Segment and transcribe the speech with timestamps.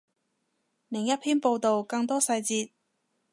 [0.87, 2.71] 另一篇报道，更多细节